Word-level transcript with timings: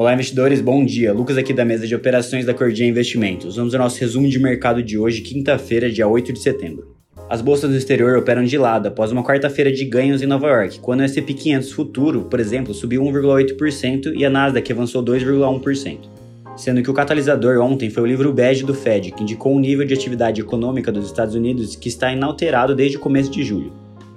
Olá, 0.00 0.14
investidores, 0.14 0.62
bom 0.62 0.82
dia. 0.82 1.12
Lucas 1.12 1.36
aqui 1.36 1.52
da 1.52 1.62
mesa 1.62 1.86
de 1.86 1.94
operações 1.94 2.46
da 2.46 2.54
Cordia 2.54 2.86
Investimentos. 2.86 3.56
Vamos 3.56 3.74
ao 3.74 3.82
nosso 3.82 4.00
resumo 4.00 4.26
de 4.30 4.38
mercado 4.38 4.82
de 4.82 4.96
hoje, 4.96 5.20
quinta-feira, 5.20 5.90
dia 5.90 6.08
8 6.08 6.32
de 6.32 6.38
setembro. 6.38 6.96
As 7.28 7.42
bolsas 7.42 7.68
no 7.68 7.76
exterior 7.76 8.16
operam 8.16 8.42
de 8.42 8.56
lado 8.56 8.86
após 8.86 9.12
uma 9.12 9.22
quarta-feira 9.22 9.70
de 9.70 9.84
ganhos 9.84 10.22
em 10.22 10.26
Nova 10.26 10.48
York, 10.48 10.80
quando 10.80 11.00
o 11.00 11.02
S&P 11.02 11.34
500 11.34 11.72
futuro, 11.72 12.22
por 12.30 12.40
exemplo, 12.40 12.72
subiu 12.72 13.02
1,8% 13.02 14.14
e 14.16 14.24
a 14.24 14.30
Nasdaq 14.30 14.72
avançou 14.72 15.04
2,1%. 15.04 15.98
Sendo 16.56 16.82
que 16.82 16.90
o 16.90 16.94
catalisador 16.94 17.62
ontem 17.62 17.90
foi 17.90 18.02
o 18.02 18.06
livro 18.06 18.32
bege 18.32 18.64
do 18.64 18.72
Fed, 18.72 19.10
que 19.10 19.22
indicou 19.22 19.54
um 19.54 19.60
nível 19.60 19.84
de 19.84 19.92
atividade 19.92 20.40
econômica 20.40 20.90
dos 20.90 21.04
Estados 21.04 21.34
Unidos 21.34 21.76
que 21.76 21.90
está 21.90 22.10
inalterado 22.10 22.74
desde 22.74 22.96
o 22.96 23.00
começo 23.00 23.30
de 23.30 23.44
julho. 23.44 23.70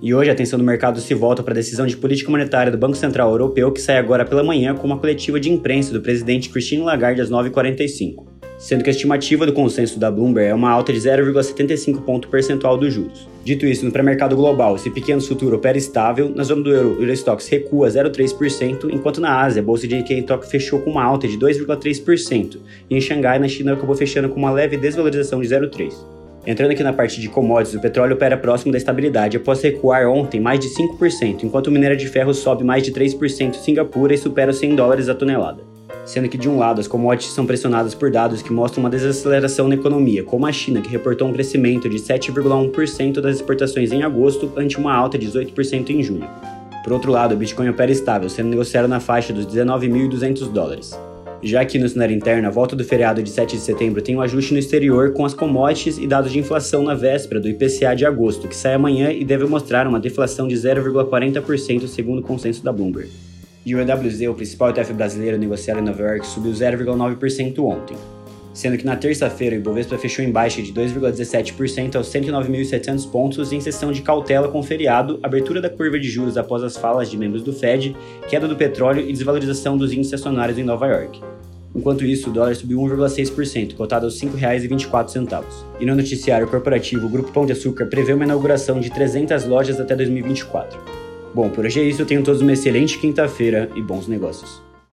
E 0.00 0.12
hoje 0.14 0.28
a 0.28 0.34
atenção 0.34 0.58
do 0.58 0.64
mercado 0.64 1.00
se 1.00 1.14
volta 1.14 1.42
para 1.42 1.54
a 1.54 1.54
decisão 1.54 1.86
de 1.86 1.96
política 1.96 2.30
monetária 2.30 2.70
do 2.70 2.76
Banco 2.76 2.96
Central 2.96 3.30
Europeu, 3.30 3.72
que 3.72 3.80
sai 3.80 3.96
agora 3.96 4.26
pela 4.26 4.44
manhã 4.44 4.74
com 4.74 4.86
uma 4.86 4.98
coletiva 4.98 5.40
de 5.40 5.50
imprensa 5.50 5.90
do 5.90 6.02
presidente 6.02 6.50
Christine 6.50 6.82
Lagarde 6.82 7.22
às 7.22 7.30
9h45, 7.30 8.26
sendo 8.58 8.84
que 8.84 8.90
a 8.90 8.92
estimativa 8.92 9.46
do 9.46 9.54
consenso 9.54 9.98
da 9.98 10.10
Bloomberg 10.10 10.50
é 10.50 10.54
uma 10.54 10.70
alta 10.70 10.92
de 10.92 10.98
0,75 10.98 12.02
ponto 12.02 12.28
percentual 12.28 12.76
dos 12.76 12.92
juros. 12.92 13.26
Dito 13.42 13.64
isso, 13.64 13.86
no 13.86 13.90
pré-mercado 13.90 14.36
global, 14.36 14.76
esse 14.76 14.90
pequeno 14.90 15.22
futuro 15.22 15.56
opera 15.56 15.78
estável, 15.78 16.30
na 16.34 16.42
zona 16.42 16.62
do 16.62 16.74
euro, 16.74 16.98
o 16.98 17.02
Eurostox 17.02 17.48
recua 17.48 17.88
0,3%, 17.88 18.90
enquanto 18.92 19.18
na 19.18 19.40
Ásia, 19.40 19.62
a 19.62 19.64
bolsa 19.64 19.88
de 19.88 19.96
Nikkei 19.96 20.26
fechou 20.50 20.80
com 20.80 20.90
uma 20.90 21.04
alta 21.04 21.26
de 21.26 21.38
2,3%, 21.38 22.58
e 22.90 22.96
em 22.96 23.00
Xangai, 23.00 23.38
na 23.38 23.48
China, 23.48 23.72
acabou 23.72 23.96
fechando 23.96 24.28
com 24.28 24.38
uma 24.38 24.50
leve 24.50 24.76
desvalorização 24.76 25.40
de 25.40 25.48
0,3%. 25.48 26.15
Entrando 26.46 26.70
aqui 26.70 26.82
na 26.84 26.92
parte 26.92 27.20
de 27.20 27.28
commodities, 27.28 27.74
o 27.74 27.80
petróleo 27.80 28.14
opera 28.14 28.36
próximo 28.36 28.70
da 28.70 28.78
estabilidade 28.78 29.36
após 29.36 29.60
recuar 29.60 30.06
ontem 30.08 30.38
mais 30.38 30.60
de 30.60 30.68
5%, 30.68 31.42
enquanto 31.42 31.66
o 31.66 31.72
minério 31.72 31.96
de 31.96 32.06
ferro 32.06 32.32
sobe 32.32 32.62
mais 32.62 32.84
de 32.84 32.92
3% 32.92 33.48
em 33.48 33.52
Singapura 33.52 34.14
e 34.14 34.18
supera 34.18 34.52
os 34.52 34.58
100 34.58 34.76
dólares 34.76 35.08
a 35.08 35.14
tonelada. 35.14 35.64
Sendo 36.04 36.28
que, 36.28 36.38
de 36.38 36.48
um 36.48 36.56
lado, 36.56 36.80
as 36.80 36.86
commodities 36.86 37.34
são 37.34 37.44
pressionadas 37.44 37.96
por 37.96 38.12
dados 38.12 38.42
que 38.42 38.52
mostram 38.52 38.84
uma 38.84 38.90
desaceleração 38.90 39.66
na 39.66 39.74
economia, 39.74 40.22
como 40.22 40.46
a 40.46 40.52
China, 40.52 40.80
que 40.80 40.88
reportou 40.88 41.26
um 41.26 41.32
crescimento 41.32 41.88
de 41.88 41.96
7,1% 41.96 43.20
das 43.20 43.36
exportações 43.36 43.90
em 43.90 44.04
agosto, 44.04 44.52
ante 44.56 44.78
uma 44.78 44.94
alta 44.94 45.18
de 45.18 45.26
18% 45.26 45.90
em 45.90 46.00
julho. 46.00 46.30
Por 46.84 46.92
outro 46.92 47.10
lado, 47.10 47.34
o 47.34 47.36
Bitcoin 47.36 47.70
opera 47.70 47.90
estável, 47.90 48.28
sendo 48.28 48.50
negociado 48.50 48.86
na 48.86 49.00
faixa 49.00 49.32
dos 49.32 49.48
19.200 49.48 50.48
dólares. 50.52 50.96
Já 51.46 51.64
que 51.64 51.78
no 51.78 51.88
cenário 51.88 52.12
interno, 52.12 52.48
a 52.48 52.50
volta 52.50 52.74
do 52.74 52.82
feriado 52.82 53.22
de 53.22 53.30
7 53.30 53.54
de 53.54 53.62
setembro 53.62 54.02
tem 54.02 54.16
um 54.16 54.20
ajuste 54.20 54.52
no 54.52 54.58
exterior 54.58 55.12
com 55.12 55.24
as 55.24 55.32
commodities 55.32 55.96
e 55.96 56.04
dados 56.04 56.32
de 56.32 56.40
inflação 56.40 56.82
na 56.82 56.92
véspera 56.92 57.40
do 57.40 57.48
IPCA 57.48 57.94
de 57.94 58.04
agosto, 58.04 58.48
que 58.48 58.56
sai 58.56 58.74
amanhã 58.74 59.12
e 59.12 59.24
deve 59.24 59.44
mostrar 59.44 59.86
uma 59.86 60.00
deflação 60.00 60.48
de 60.48 60.56
0,40% 60.56 61.86
segundo 61.86 62.18
o 62.18 62.22
consenso 62.22 62.64
da 62.64 62.72
Bloomberg. 62.72 63.08
E 63.64 63.76
o 63.76 63.78
EWZ, 63.78 64.22
o 64.22 64.34
principal 64.34 64.70
ETF 64.70 64.92
brasileiro 64.92 65.38
negociado 65.38 65.78
em 65.78 65.84
Nova 65.84 66.02
York, 66.02 66.26
subiu 66.26 66.50
0,9% 66.50 67.60
ontem, 67.60 67.96
sendo 68.56 68.78
que 68.78 68.86
na 68.86 68.96
terça-feira 68.96 69.54
o 69.54 69.58
Ibovespa 69.58 69.98
fechou 69.98 70.24
em 70.24 70.32
baixa 70.32 70.62
de 70.62 70.72
2,17% 70.72 71.94
aos 71.94 72.10
109.700 72.10 73.10
pontos 73.10 73.52
em 73.52 73.60
sessão 73.60 73.92
de 73.92 74.00
cautela 74.00 74.48
com 74.48 74.62
feriado, 74.62 75.20
abertura 75.22 75.60
da 75.60 75.68
curva 75.68 75.98
de 75.98 76.08
juros 76.08 76.38
após 76.38 76.62
as 76.62 76.74
falas 76.74 77.10
de 77.10 77.18
membros 77.18 77.42
do 77.42 77.52
Fed, 77.52 77.94
queda 78.30 78.48
do 78.48 78.56
petróleo 78.56 79.06
e 79.06 79.12
desvalorização 79.12 79.76
dos 79.76 79.92
índices 79.92 80.14
acionários 80.14 80.58
em 80.58 80.64
Nova 80.64 80.86
York. 80.86 81.20
Enquanto 81.74 82.06
isso, 82.06 82.30
o 82.30 82.32
dólar 82.32 82.56
subiu 82.56 82.80
1,6%, 82.80 83.74
cotado 83.74 84.06
aos 84.06 84.18
R$ 84.22 84.30
5,24. 84.30 85.44
E 85.78 85.84
no 85.84 85.94
noticiário 85.94 86.48
corporativo, 86.48 87.06
o 87.06 87.10
Grupo 87.10 87.30
Pão 87.30 87.44
de 87.44 87.52
Açúcar 87.52 87.84
prevê 87.84 88.14
uma 88.14 88.24
inauguração 88.24 88.80
de 88.80 88.90
300 88.90 89.44
lojas 89.44 89.78
até 89.78 89.94
2024. 89.94 90.80
Bom, 91.34 91.50
por 91.50 91.66
hoje 91.66 91.80
é 91.80 91.84
isso, 91.84 92.00
eu 92.00 92.06
tenho 92.06 92.22
todos 92.22 92.40
uma 92.40 92.54
excelente 92.54 92.98
quinta-feira 92.98 93.68
e 93.76 93.82
bons 93.82 94.08
negócios. 94.08 94.65